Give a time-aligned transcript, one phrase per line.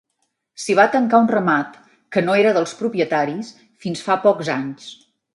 [0.61, 1.75] S'hi va tancar un ramat,
[2.15, 3.51] que no era dels propietaris,
[3.85, 4.89] fins fa pocs anys.